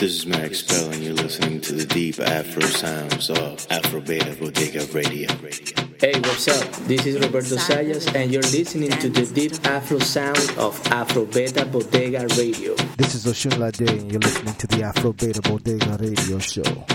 [0.00, 4.36] This is Max Spell, and you're listening to the deep Afro sounds of Afro Beta
[4.38, 5.28] Bodega Radio.
[6.00, 6.70] Hey, what's up?
[6.86, 11.66] This is Roberto Sayas, and you're listening to the deep Afro sound of Afro Beta
[11.66, 12.76] Bodega Radio.
[12.96, 16.86] This is Osunlade, and you're listening to the Afro Beta Bodega Radio Show.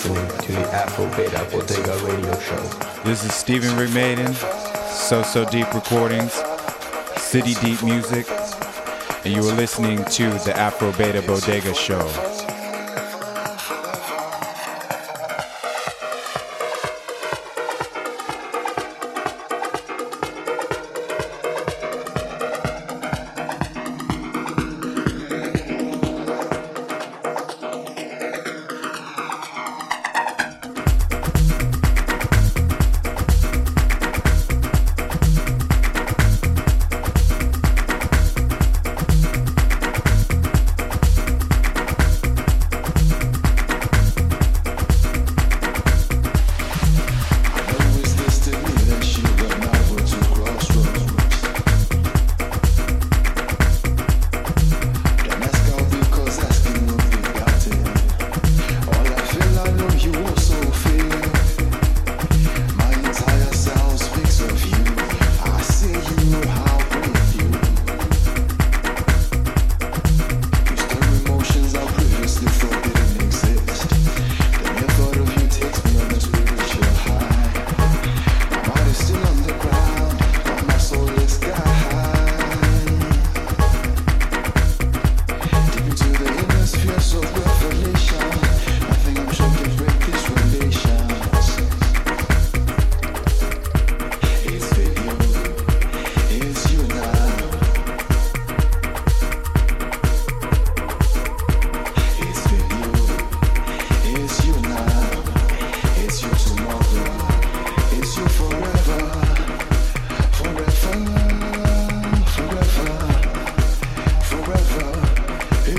[0.00, 3.02] Listening to the Afro Beta Bodega Radio Show.
[3.04, 4.32] This is Stephen Maiden,
[4.88, 6.32] So So Deep Recordings,
[7.18, 8.26] City Deep Music,
[9.24, 12.39] and you are listening to the Afro Beta Bodega Show.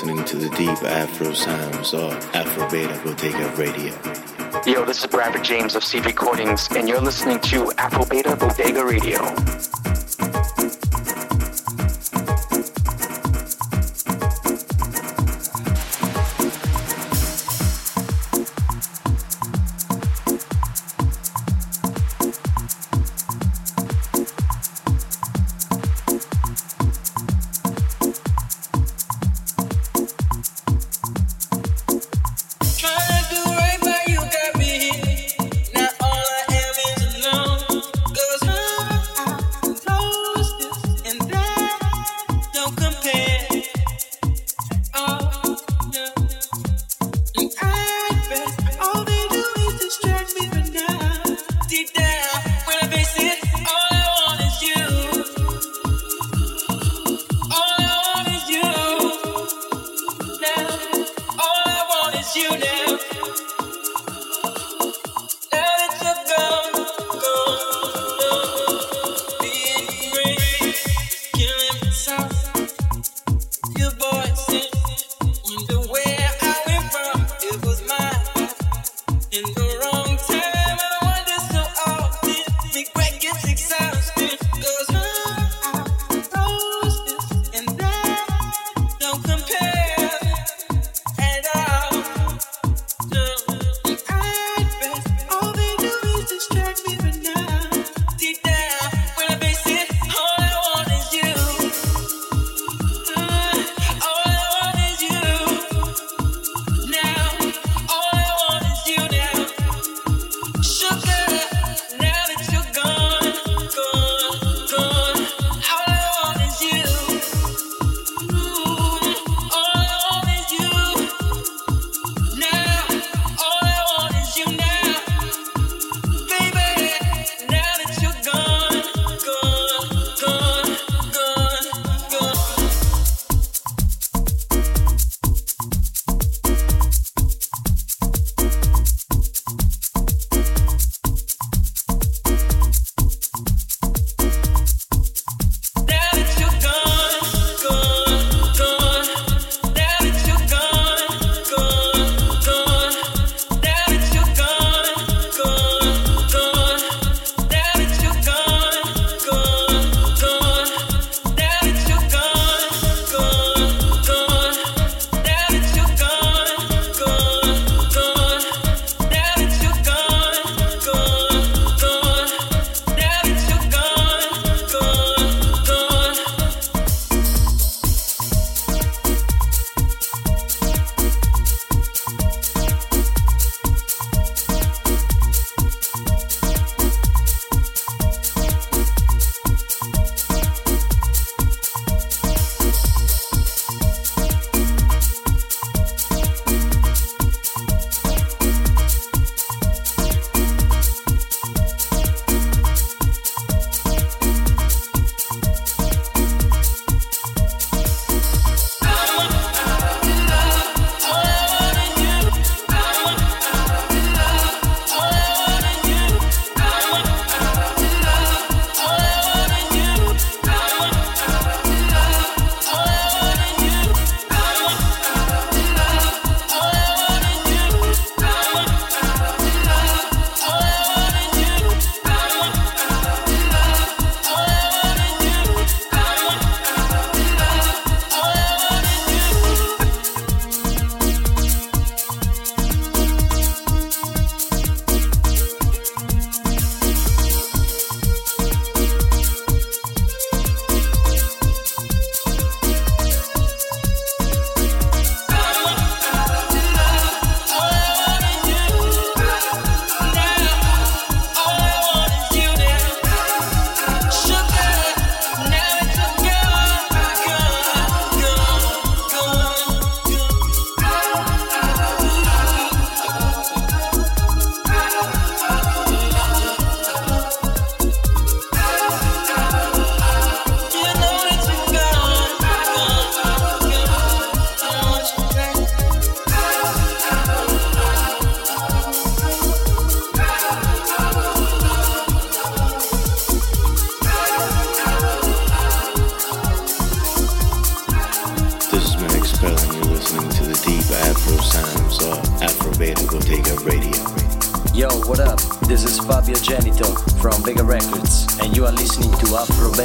[0.00, 3.92] listening to the deep Afro sounds of Afro Beta Bodega Radio.
[4.64, 8.82] Yo, this is Bradford James of Seed Recordings, and you're listening to Afro Beta Bodega
[8.82, 9.59] Radio.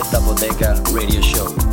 [0.02, 1.65] Afro Beta Radio Show.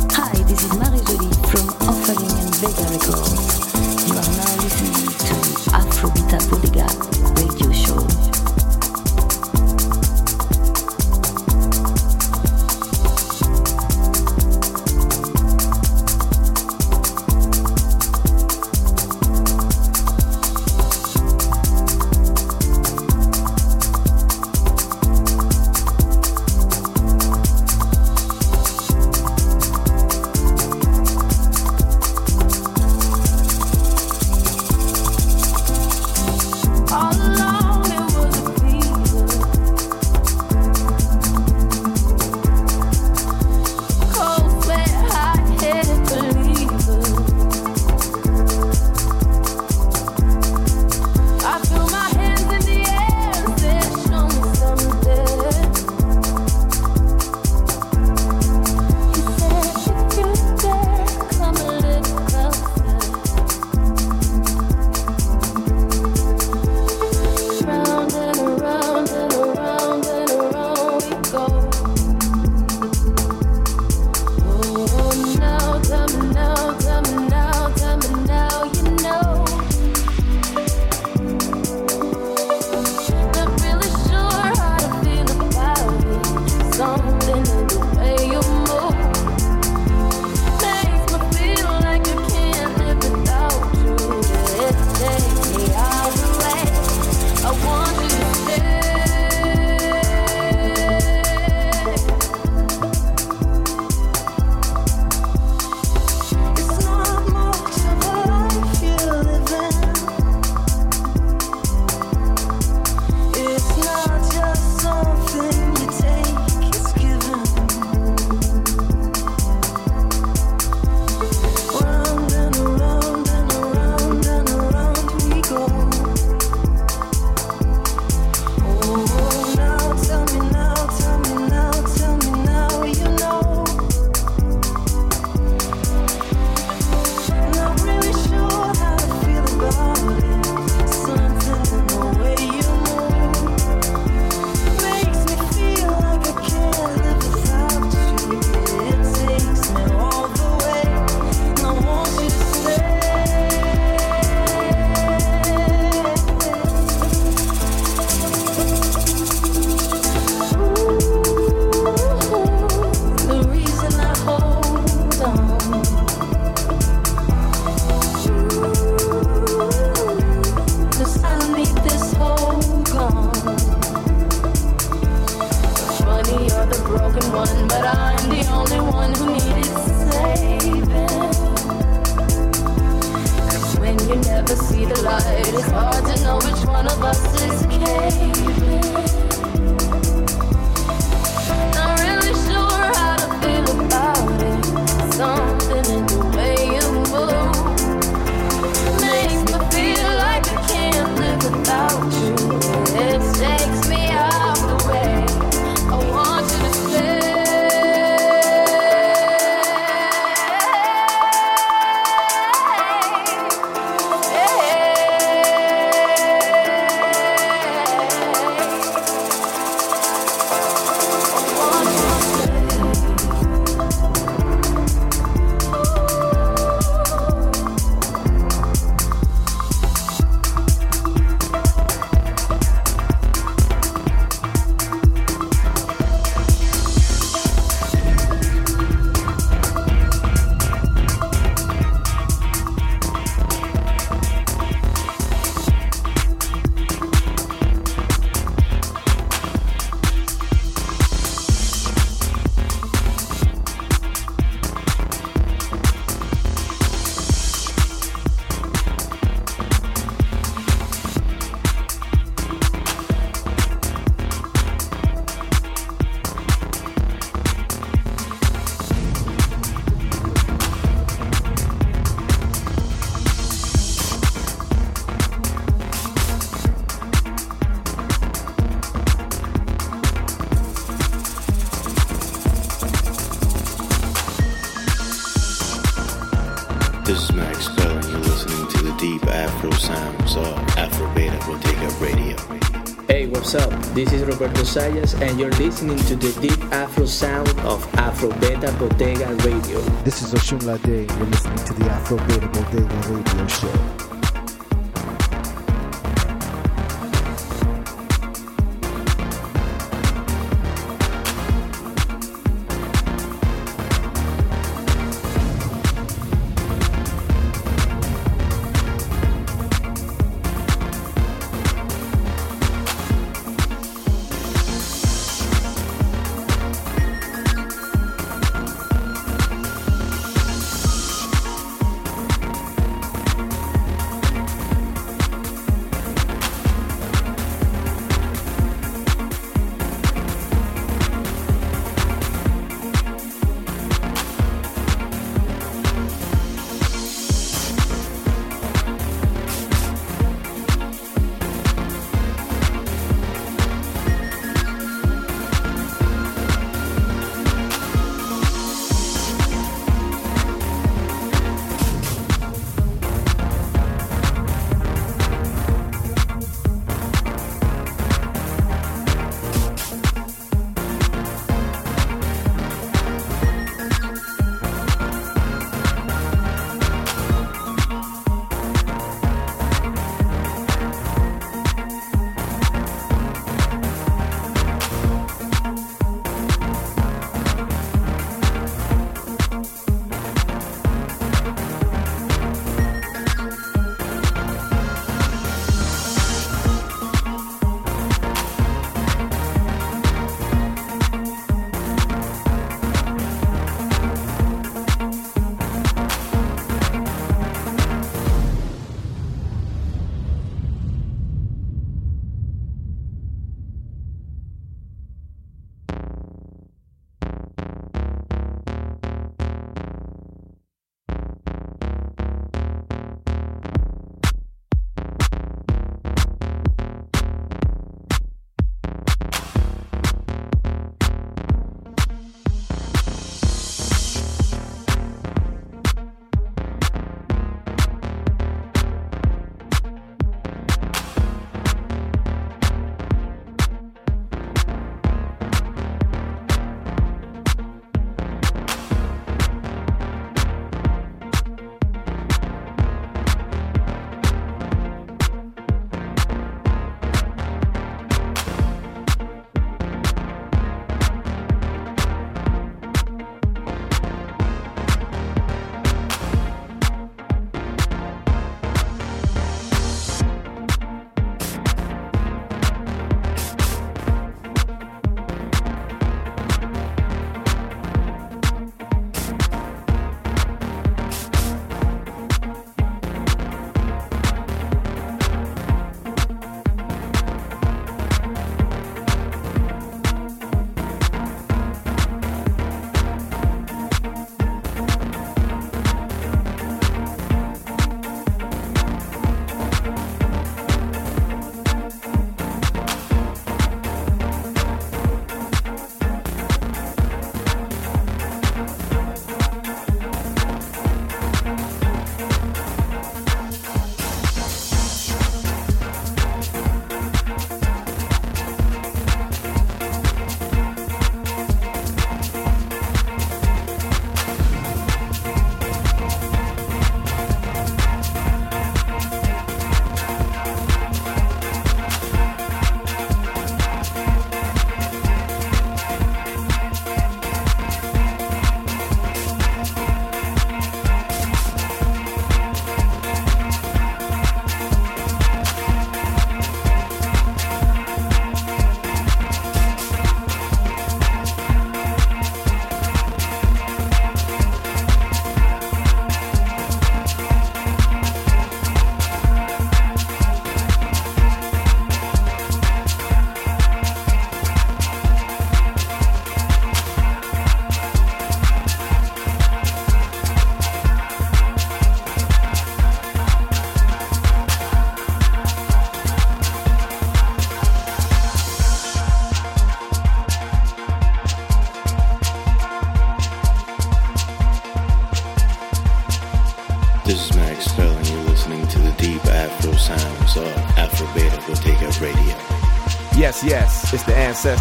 [294.73, 299.79] Sayas, and you're listening to the deep Afro sound of Afro Beta Bodega Radio.
[300.03, 304.02] This is Osunlade, you're listening to the Afro Beta Bodega Radio Show.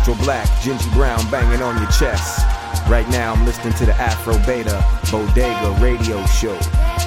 [0.03, 2.45] Ancestral black, Gingy Brown banging on your chest.
[2.89, 6.55] Right now, I'm listening to the Afro Beta Bodega radio show.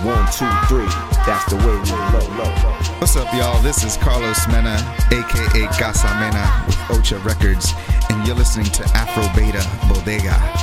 [0.04, 0.88] One, two, three,
[1.26, 2.76] that's the way we low, low, low.
[3.00, 3.62] What's up, y'all?
[3.62, 4.76] This is Carlos Mena,
[5.12, 7.74] aka Gasa Mena, with Ocha Records,
[8.10, 10.55] and you're listening to Afro Beta Bodega.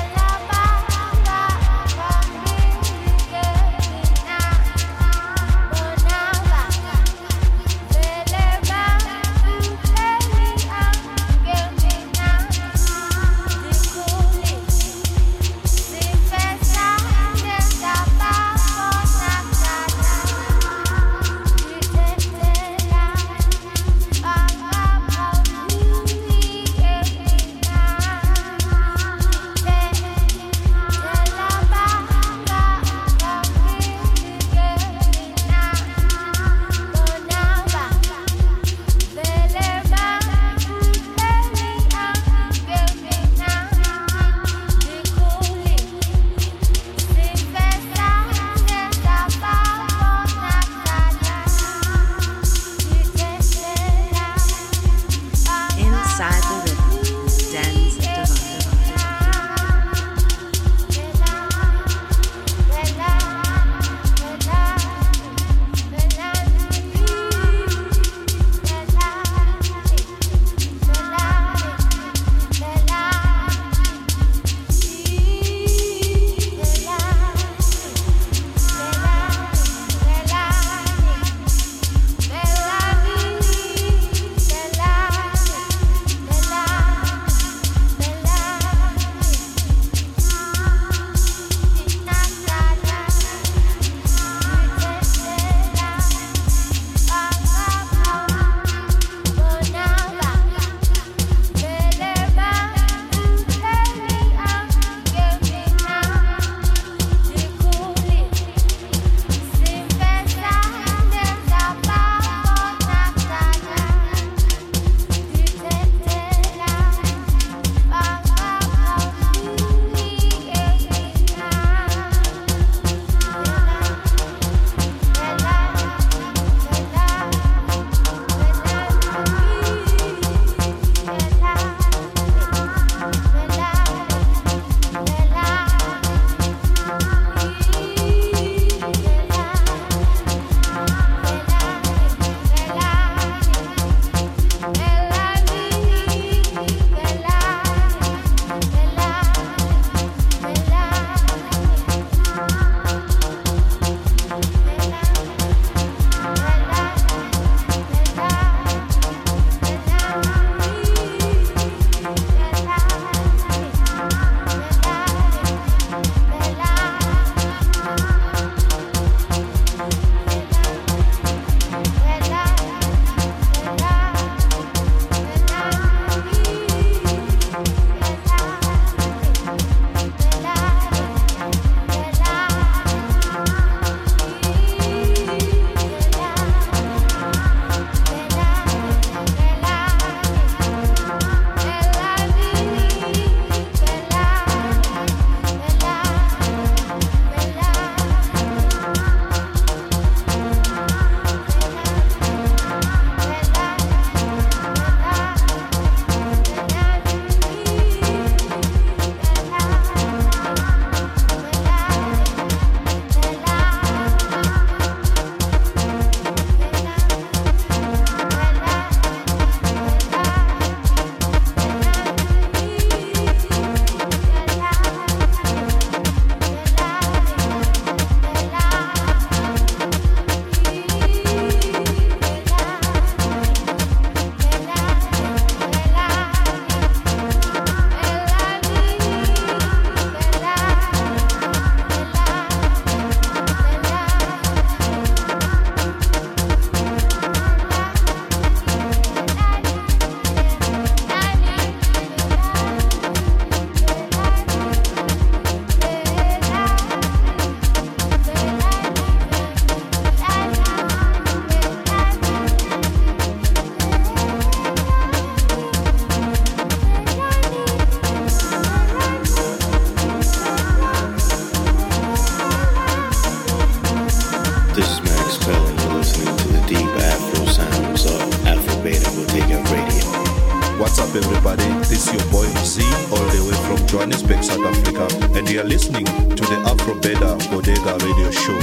[285.52, 288.58] You are listening to the Afro Beta Bodega Radio Show.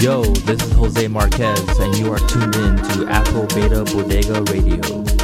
[0.00, 5.17] Yo, this is Jose Marquez, and you are tuned in to Afro Beta Bodega Radio.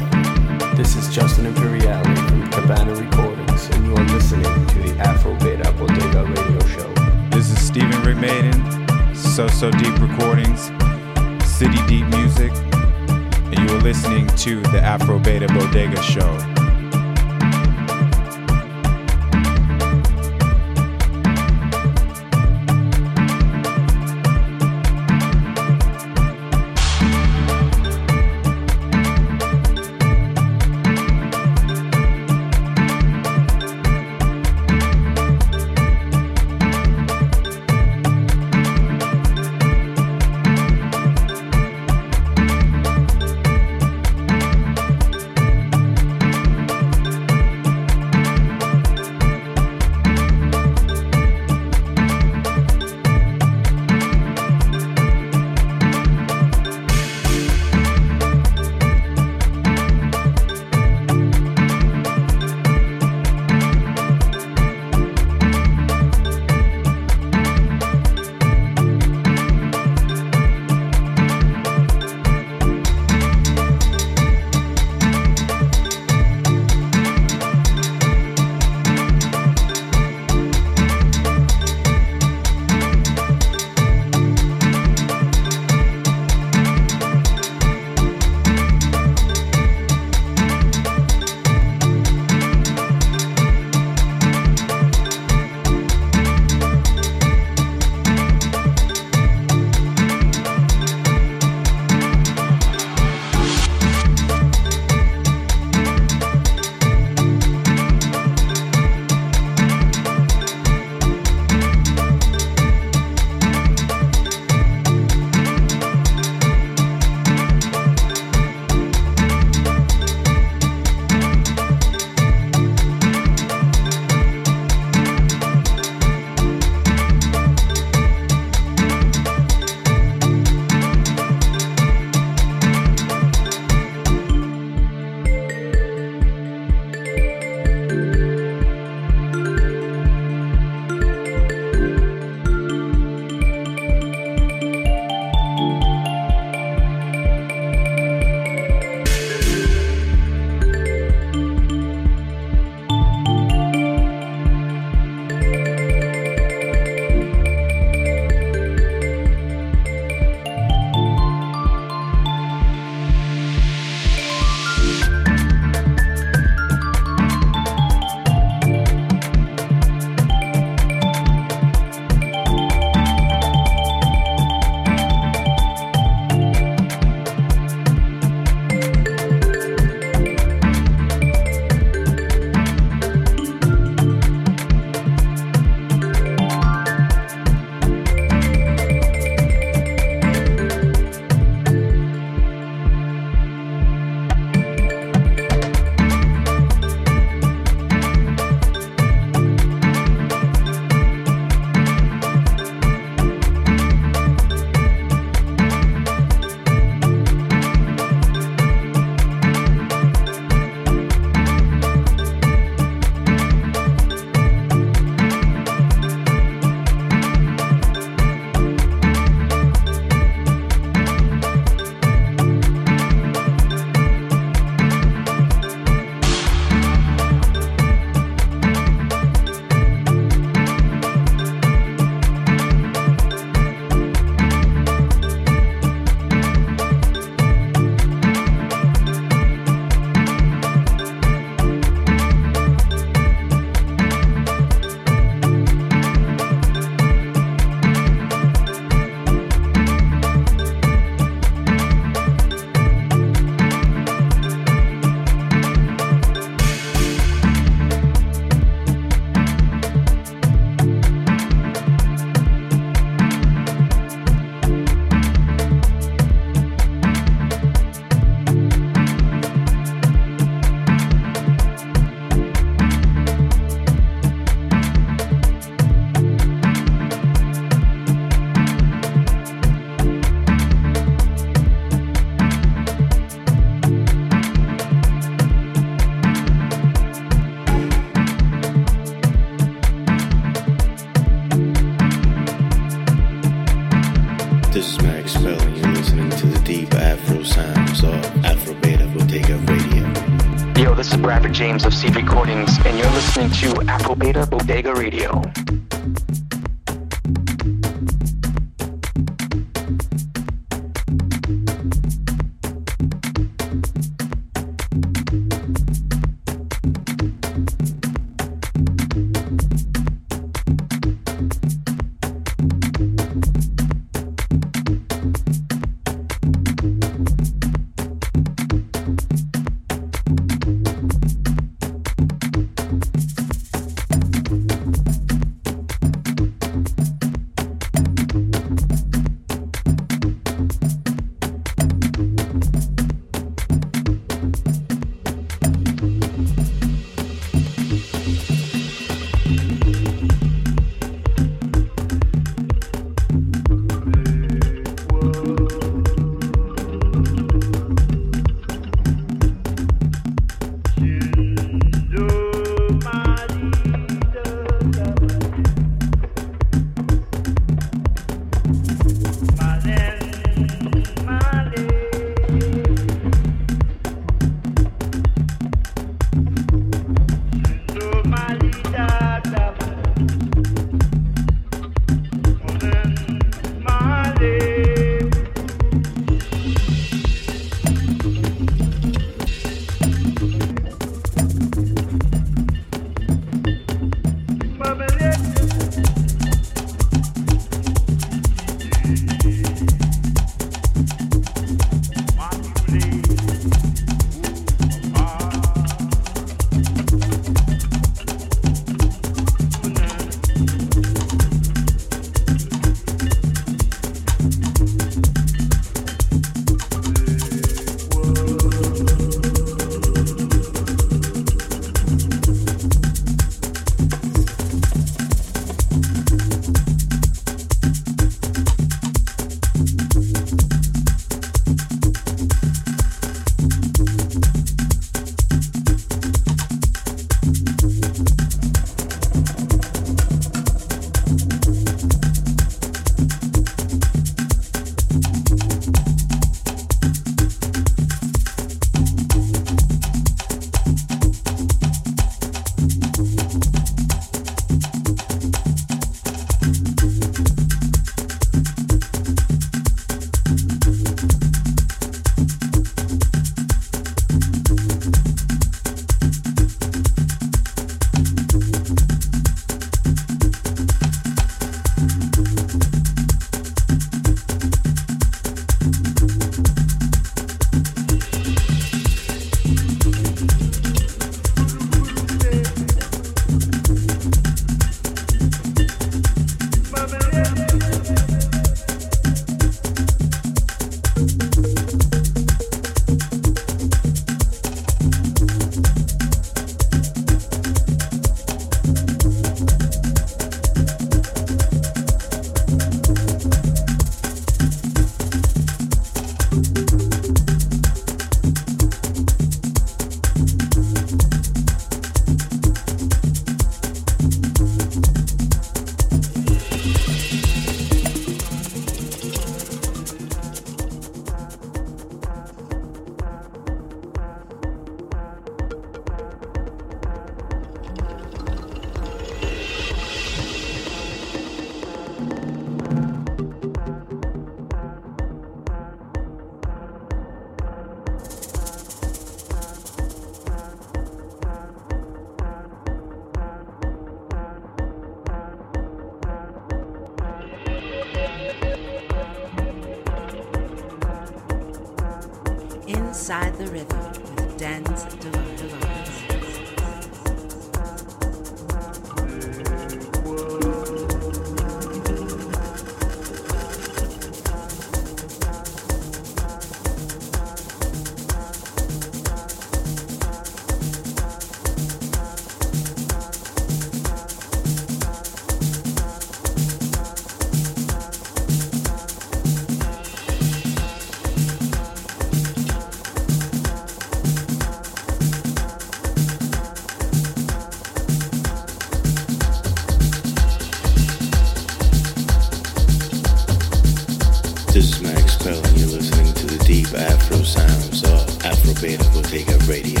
[597.30, 600.00] Afro sounds of Afro Beta Bodega Radio.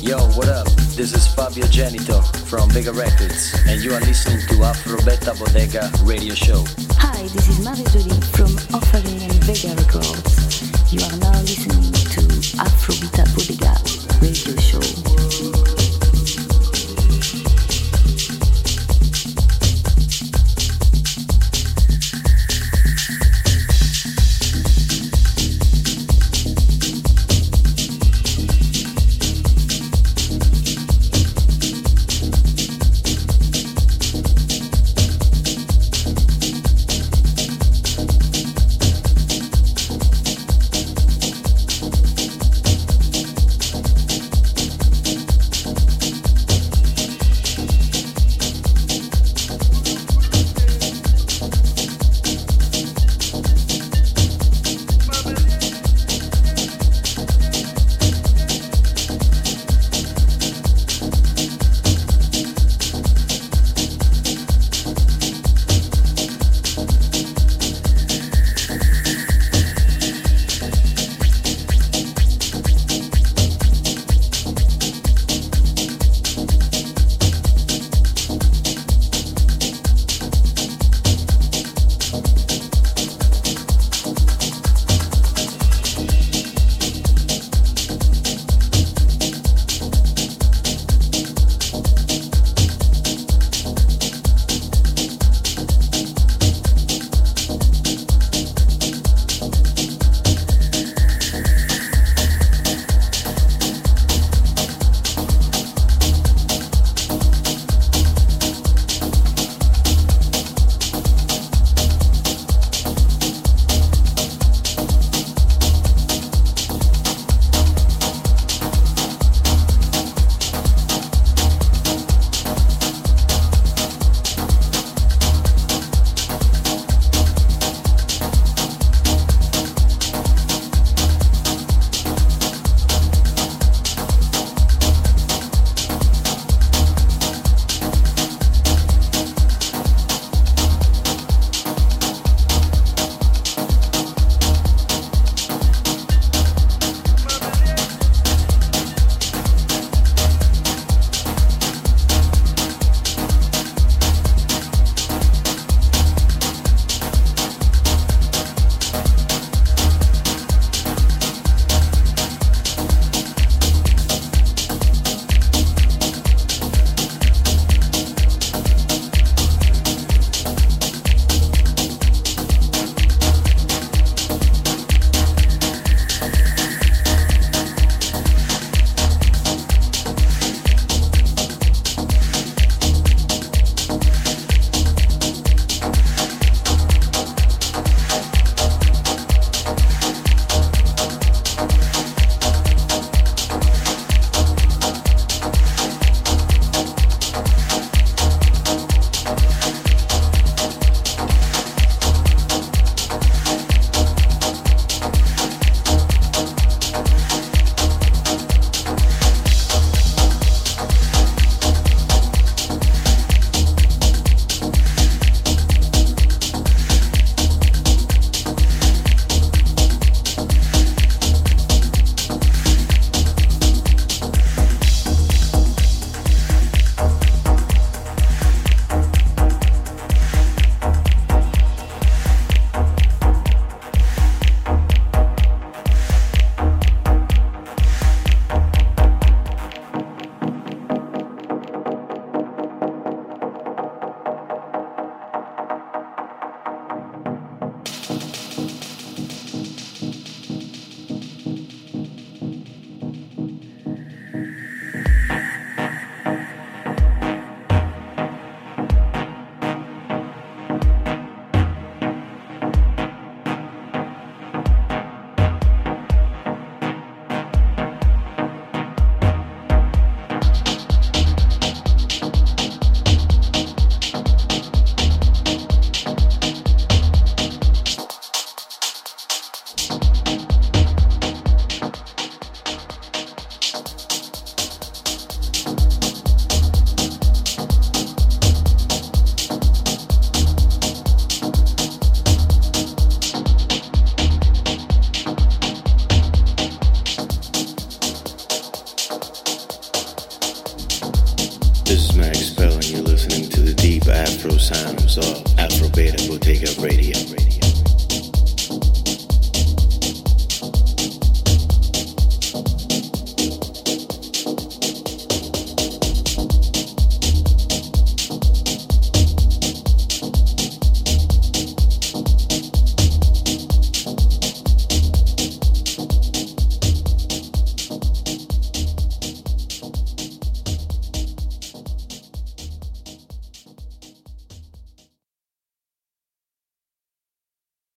[0.00, 0.66] Yo, what up?
[0.96, 5.90] This is Fabio Genito from Vega Records, and you are listening to Afro Beta Bodega
[6.04, 6.64] Radio Show.
[6.96, 10.90] Hi, this is Marie Jolie from Offering and Vega Records.
[10.90, 12.22] You are now listening to
[12.58, 13.76] Afro Beta Bodega
[14.22, 15.75] Radio Show.